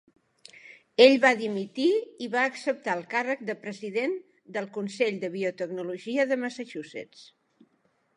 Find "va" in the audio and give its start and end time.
1.25-1.29, 2.35-2.45